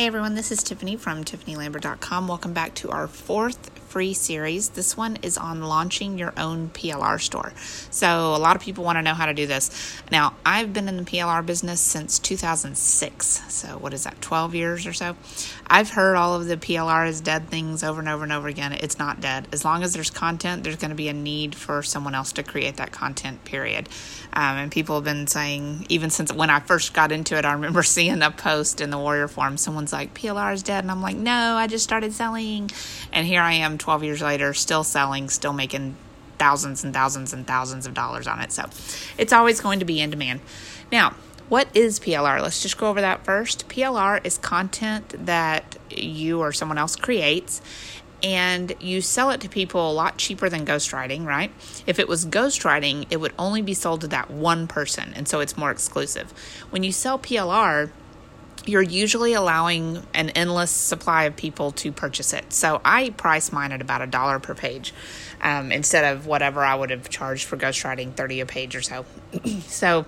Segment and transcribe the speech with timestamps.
[0.00, 2.28] Hey everyone, this is Tiffany from TiffanyLambert.com.
[2.28, 4.68] Welcome back to our fourth free series.
[4.68, 7.52] This one is on launching your own PLR store.
[7.90, 10.00] So, a lot of people want to know how to do this.
[10.12, 13.52] Now, I've been in the PLR business since 2006.
[13.52, 15.16] So, what is that, 12 years or so?
[15.66, 18.72] I've heard all of the PLR is dead things over and over and over again.
[18.74, 19.48] It's not dead.
[19.52, 22.42] As long as there's content, there's going to be a need for someone else to
[22.42, 23.88] create that content, period.
[24.32, 27.52] Um, and people have been saying, even since when I first got into it, I
[27.52, 29.56] remember seeing a post in the Warrior Forum.
[29.88, 30.84] Someone's like, PLR is dead.
[30.84, 32.70] And I'm like, no, I just started selling.
[33.12, 35.96] And here I am 12 years later, still selling, still making
[36.38, 38.52] thousands and thousands and thousands of dollars on it.
[38.52, 38.64] So
[39.16, 40.40] it's always going to be in demand.
[40.92, 41.14] Now,
[41.48, 42.42] what is PLR?
[42.42, 43.68] Let's just go over that first.
[43.68, 47.62] PLR is content that you or someone else creates
[48.22, 51.52] and you sell it to people a lot cheaper than ghostwriting, right?
[51.86, 55.38] If it was ghostwriting, it would only be sold to that one person, and so
[55.38, 56.32] it's more exclusive.
[56.70, 57.90] When you sell PLR,
[58.68, 62.52] you're usually allowing an endless supply of people to purchase it.
[62.52, 64.92] So I price mine at about a dollar per page
[65.40, 69.04] um, instead of whatever I would have charged for ghostwriting, 30 a page or so.
[69.66, 70.06] so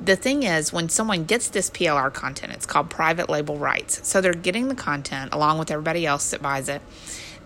[0.00, 4.06] the thing is, when someone gets this PLR content, it's called private label rights.
[4.06, 6.82] So they're getting the content along with everybody else that buys it.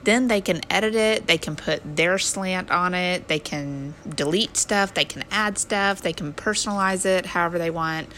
[0.03, 4.57] Then they can edit it, they can put their slant on it, they can delete
[4.57, 8.09] stuff, they can add stuff, they can personalize it however they want,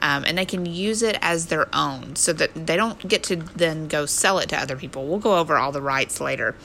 [0.00, 3.36] um, and they can use it as their own so that they don't get to
[3.36, 5.06] then go sell it to other people.
[5.06, 6.56] We'll go over all the rights later.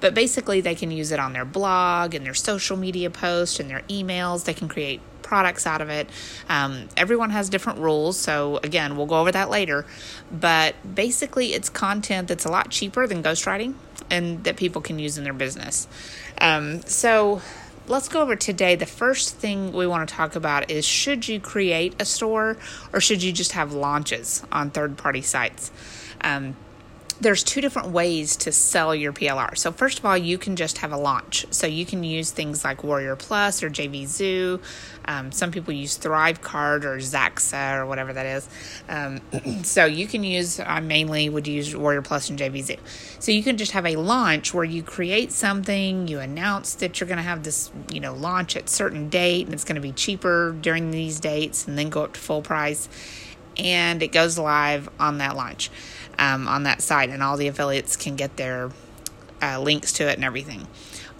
[0.00, 3.68] But basically, they can use it on their blog and their social media posts and
[3.68, 4.44] their emails.
[4.44, 6.10] They can create products out of it.
[6.48, 9.86] Um, everyone has different rules, so again, we'll go over that later.
[10.32, 13.74] But basically, it's content that's a lot cheaper than ghostwriting
[14.10, 15.86] and that people can use in their business.
[16.40, 17.42] Um, so
[17.86, 18.74] let's go over today.
[18.74, 22.56] The first thing we want to talk about is should you create a store
[22.92, 25.70] or should you just have launches on third party sites?
[26.22, 26.56] Um,
[27.20, 29.56] there's two different ways to sell your PLR.
[29.56, 31.44] So first of all, you can just have a launch.
[31.50, 34.60] So you can use things like Warrior Plus or JVZoo.
[35.04, 38.48] Um, some people use Thrivecart or Zaxaa or whatever that is.
[38.88, 39.20] Um,
[39.64, 40.60] so you can use.
[40.60, 42.78] I mainly would use Warrior Plus and JVZoo.
[43.18, 47.08] So you can just have a launch where you create something, you announce that you're
[47.08, 49.92] going to have this, you know, launch at certain date, and it's going to be
[49.92, 52.88] cheaper during these dates, and then go up to full price,
[53.58, 55.70] and it goes live on that launch
[56.18, 58.70] um, on that site, and all the affiliates can get their
[59.42, 60.66] uh, links to it and everything.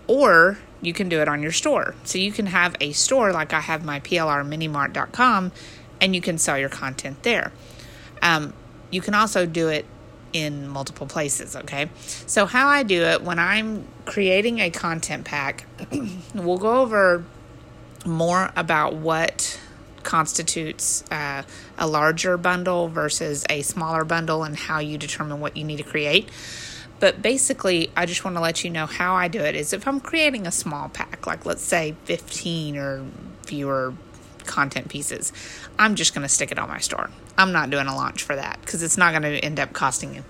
[0.07, 1.95] Or you can do it on your store.
[2.05, 5.53] So you can have a store like I have my plrminimart.com,
[6.01, 7.53] and you can sell your content there.
[8.23, 8.53] Um,
[8.91, 9.87] you can also do it
[10.33, 11.91] in multiple places, okay?
[12.27, 15.67] So, how I do it when I'm creating a content pack,
[16.35, 17.25] we'll go over
[18.07, 19.60] more about what
[20.03, 21.43] constitutes uh,
[21.79, 25.83] a larger bundle versus a smaller bundle and how you determine what you need to
[25.83, 26.29] create.
[26.99, 29.89] But basically, I just want to let you know how I do it is if
[29.89, 33.07] I'm creating a small pack, like let's say 15 or
[33.47, 33.95] fewer
[34.51, 35.33] content pieces,
[35.79, 37.11] I'm just going to stick it on my store.
[37.39, 40.25] I'm not doing a launch for that because it's not going to end up costing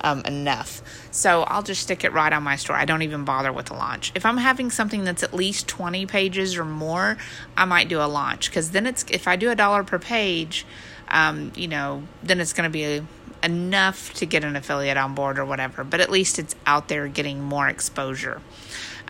[0.00, 0.82] um, enough.
[1.10, 2.76] So I'll just stick it right on my store.
[2.76, 4.12] I don't even bother with the launch.
[4.14, 7.16] If I'm having something that's at least 20 pages or more,
[7.56, 10.66] I might do a launch because then it's if I do a dollar per page,
[11.08, 13.06] um, you know, then it's going to be
[13.42, 15.84] enough to get an affiliate on board or whatever.
[15.84, 18.40] But at least it's out there getting more exposure.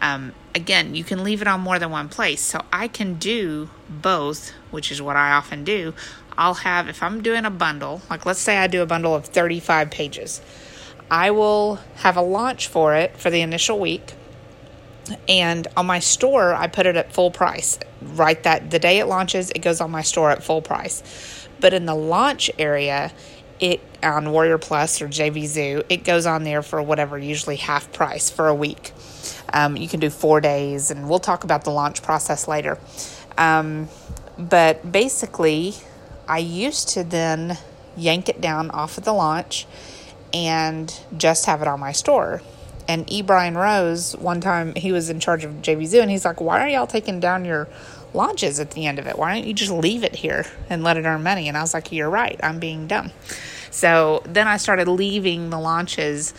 [0.01, 2.41] Um, again, you can leave it on more than one place.
[2.41, 5.95] So I can do both, which is what I often do.
[6.39, 9.27] I'll have, if I'm doing a bundle, like let's say I do a bundle of
[9.27, 10.43] 35 pages,
[11.11, 14.13] I will have a launch for it for the initial week.
[15.29, 17.79] And on my store, I put it at full price.
[18.03, 21.49] Right that the day it launches, it goes on my store at full price.
[21.61, 23.13] But in the launch area,
[23.61, 28.31] it on Warrior Plus or JVZoo, it goes on there for whatever, usually half price
[28.31, 28.93] for a week.
[29.53, 32.79] Um, you can do four days, and we'll talk about the launch process later.
[33.39, 33.89] Um,
[34.39, 35.75] but basically,
[36.29, 37.59] I used to then
[37.97, 39.67] yank it down off of the launch
[40.35, 42.43] and just have it on my store.
[42.89, 43.23] And E.
[43.23, 46.69] Brian Rose, one time he was in charge of JVZoo, and he's like, Why are
[46.69, 47.69] y'all taking down your
[48.15, 49.19] launches at the end of it?
[49.19, 51.49] Why don't you just leave it here and let it earn money?
[51.49, 53.11] And I was like, You're right, I'm being dumb.
[53.77, 56.33] So then I started leaving the launches.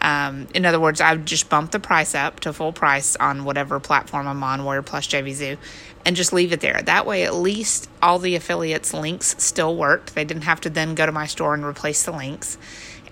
[0.00, 3.78] Um, in other words, I just bump the price up to full price on whatever
[3.78, 5.56] platform I'm on, Warrior Plus JVZoo,
[6.04, 6.82] and just leave it there.
[6.82, 10.16] That way, at least all the affiliates' links still worked.
[10.16, 12.58] They didn't have to then go to my store and replace the links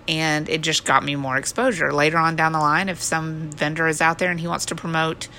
[0.09, 1.93] and it just got me more exposure.
[1.93, 4.75] Later on down the line, if some vendor is out there and he wants to
[4.75, 5.29] promote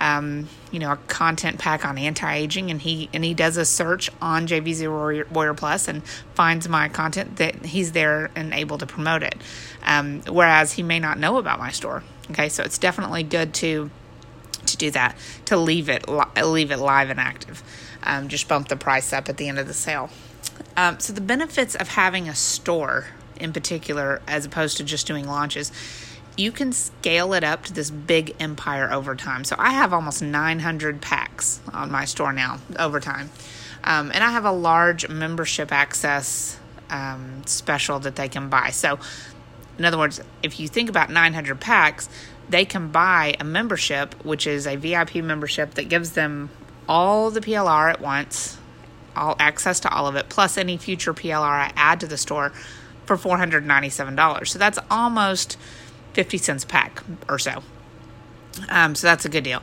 [0.00, 4.10] um, you know, a content pack on anti-aging, and he and he does a search
[4.20, 6.02] on JVZ Warrior, Warrior Plus and
[6.34, 9.36] finds my content that he's there and able to promote it.
[9.84, 12.02] Um, whereas he may not know about my store.
[12.30, 13.90] Okay, so it's definitely good to
[14.66, 15.16] to do that
[15.46, 17.62] to leave it leave it live and active.
[18.02, 20.08] Um, just bump the price up at the end of the sale.
[20.76, 25.26] Um, so the benefits of having a store in particular, as opposed to just doing
[25.26, 25.72] launches,
[26.40, 29.44] you can scale it up to this big empire over time.
[29.44, 33.30] So I have almost 900 packs on my store now over time.
[33.84, 36.58] Um, and I have a large membership access
[36.88, 38.70] um, special that they can buy.
[38.70, 38.98] So,
[39.78, 42.08] in other words, if you think about 900 packs,
[42.48, 46.50] they can buy a membership, which is a VIP membership that gives them
[46.88, 48.58] all the PLR at once,
[49.16, 52.50] all access to all of it, plus any future PLR I add to the store
[53.06, 54.46] for $497.
[54.48, 55.56] So that's almost
[56.12, 57.62] 50 cents a pack or so.
[58.68, 59.62] Um, so that's a good deal.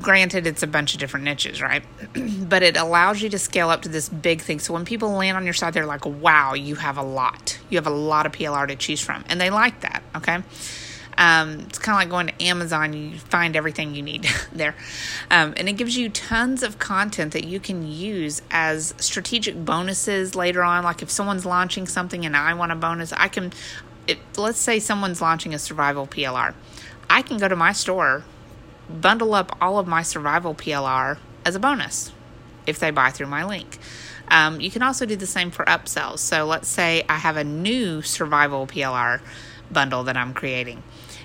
[0.00, 1.84] Granted, it's a bunch of different niches, right?
[2.48, 4.58] but it allows you to scale up to this big thing.
[4.58, 7.58] So when people land on your site, they're like, wow, you have a lot.
[7.70, 9.24] You have a lot of PLR to choose from.
[9.28, 10.42] And they like that, okay?
[11.18, 14.76] Um, it's kind of like going to Amazon, you find everything you need there.
[15.30, 20.36] Um, and it gives you tons of content that you can use as strategic bonuses
[20.36, 20.84] later on.
[20.84, 23.52] Like if someone's launching something and I want a bonus, I can,
[24.08, 26.54] it, let's say someone's launching a survival PLR.
[27.08, 28.24] I can go to my store,
[28.88, 32.12] bundle up all of my survival PLR as a bonus
[32.66, 33.78] if they buy through my link.
[34.30, 36.18] Um, you can also do the same for upsells.
[36.18, 39.20] So let's say I have a new survival PLR
[39.70, 40.82] bundle that I'm creating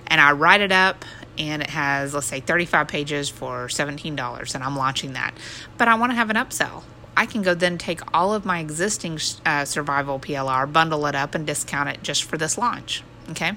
[0.08, 1.06] and I write it up
[1.38, 5.34] and it has let's say 35 pages for $17 and I'm launching that.
[5.78, 6.84] But I want to have an upsell.
[7.16, 11.36] I can go then take all of my existing uh, survival PLR, bundle it up
[11.36, 13.04] and discount it just for this launch.
[13.32, 13.54] Okay?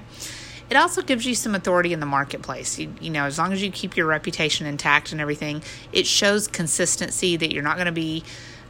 [0.69, 2.77] It also gives you some authority in the marketplace.
[2.77, 5.63] You, you know, as long as you keep your reputation intact and everything,
[5.93, 8.23] it shows consistency that you're not going to be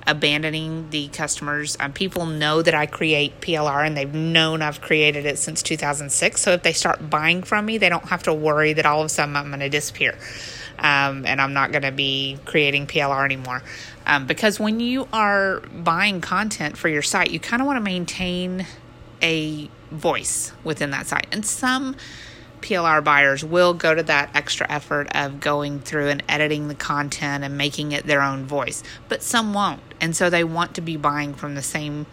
[0.06, 1.76] abandoning the customers.
[1.80, 6.40] Um, people know that I create PLR and they've known I've created it since 2006.
[6.40, 9.08] So if they start buying from me, they don't have to worry that all of
[9.08, 10.18] a sudden I'm going to disappear
[10.80, 13.64] um, and I'm not going to be creating PLR anymore.
[14.06, 17.84] Um, because when you are buying content for your site, you kind of want to
[17.84, 18.66] maintain
[19.22, 21.28] a voice within that site.
[21.32, 21.96] And some
[22.62, 27.44] PLR buyers will go to that extra effort of going through and editing the content
[27.44, 29.82] and making it their own voice, but some won't.
[30.02, 32.06] And so they want to be buying from the same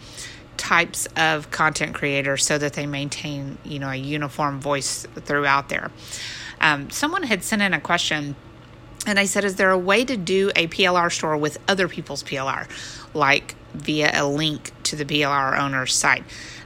[0.57, 5.91] types of content creators so that they maintain, you know, a uniform voice throughout there.
[6.61, 8.35] Um, someone had sent in a question
[9.05, 12.23] and I said, Is there a way to do a PLR store with other people's
[12.23, 12.67] PLR,
[13.13, 16.23] like via a link to the PLR owner's site?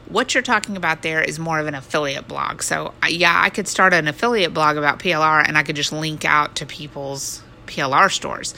[0.08, 2.64] What you're talking about there is more of an affiliate blog.
[2.64, 6.26] So, yeah, I could start an affiliate blog about PLR and I could just link
[6.26, 8.56] out to people's PLR stores.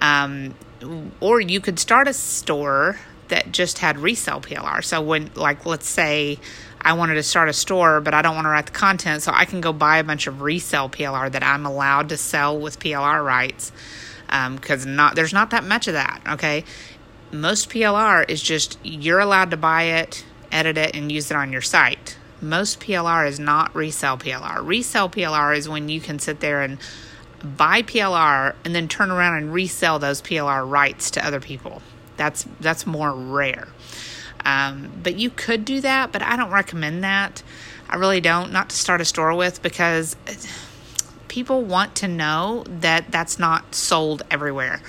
[0.00, 0.54] Um,
[1.20, 2.98] or you could start a store
[3.28, 4.84] that just had resale PLR.
[4.84, 6.38] So, when, like, let's say
[6.82, 9.32] I wanted to start a store, but I don't want to write the content, so
[9.34, 12.78] I can go buy a bunch of resale PLR that I'm allowed to sell with
[12.78, 13.72] PLR rights
[14.26, 16.20] because um, not there's not that much of that.
[16.26, 16.64] Okay,
[17.30, 21.50] most PLR is just you're allowed to buy it edit it, and use it on
[21.50, 22.18] your site.
[22.40, 24.64] Most PLR is not resell PLR.
[24.64, 26.78] Resell PLR is when you can sit there and
[27.42, 31.82] buy PLR and then turn around and resell those PLR rights to other people.
[32.16, 33.68] That's that's more rare.
[34.44, 37.42] Um, but you could do that, but I don't recommend that.
[37.88, 38.52] I really don't.
[38.52, 40.16] Not to start a store with because
[41.28, 44.80] people want to know that that's not sold everywhere.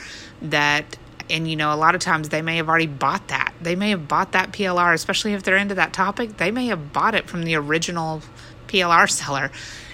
[0.41, 0.97] That
[1.29, 3.91] and you know a lot of times they may have already bought that they may
[3.91, 7.27] have bought that plr especially if they're into that topic they may have bought it
[7.29, 8.21] from the original
[8.67, 9.49] plr seller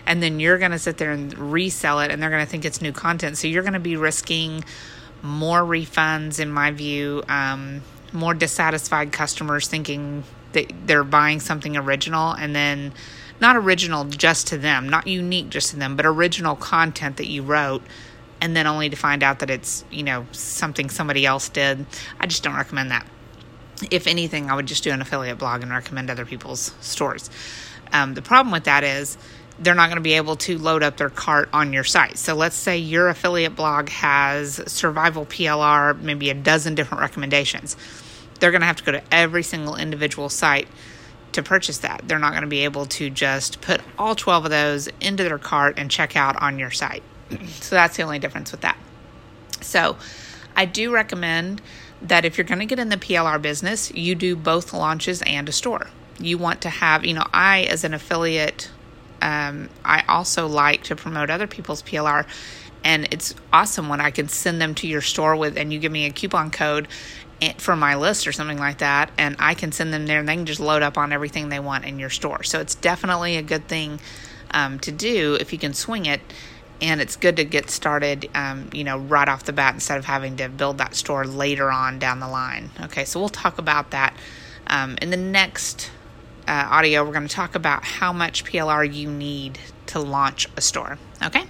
[0.06, 2.66] and then you're going to sit there and resell it and they're going to think
[2.66, 4.64] it's new content so you're going to be risking
[5.22, 7.82] more refunds in my view um,
[8.14, 10.24] more dissatisfied customers thinking
[10.54, 12.94] that they're buying something original and then
[13.40, 17.42] not original just to them not unique just to them but original content that you
[17.42, 17.82] wrote
[18.42, 21.86] and then only to find out that it's, you know, something somebody else did.
[22.20, 23.06] I just don't recommend that.
[23.92, 27.30] If anything, I would just do an affiliate blog and recommend other people's stores.
[27.92, 29.18] Um, the problem with that is
[29.60, 32.18] they're not going to be able to load up their cart on your site.
[32.18, 37.76] So let's say your affiliate blog has survival PLR, maybe a dozen different recommendations.
[38.40, 40.68] They're going to have to go to every single individual site
[41.34, 42.04] to purchase that.
[42.06, 45.38] They're not going to be able to just put all 12 of those into their
[45.38, 47.04] cart and check out on your site.
[47.60, 48.78] so that's the only difference with that.
[49.62, 49.98] So
[50.56, 51.62] I do recommend
[52.02, 55.50] that if you're going to get in the PLR business, you do both launches and
[55.50, 55.88] a store.
[56.18, 58.70] You want to have, you know, I as an affiliate,
[59.22, 62.26] um, I also like to promote other people's PLR.
[62.84, 65.92] And it's awesome when I can send them to your store with, and you give
[65.92, 66.88] me a coupon code
[67.58, 70.36] for my list or something like that, and I can send them there and they
[70.36, 72.44] can just load up on everything they want in your store.
[72.44, 74.00] So it's definitely a good thing
[74.52, 76.22] um, to do if you can swing it.
[76.82, 80.06] And it's good to get started, um, you know, right off the bat instead of
[80.06, 82.70] having to build that store later on down the line.
[82.84, 84.16] Okay, so we'll talk about that
[84.68, 85.92] um, in the next
[86.50, 87.06] uh, audio.
[87.06, 90.98] We're going to talk about how much PLR you need to launch a store.
[91.24, 91.44] Okay.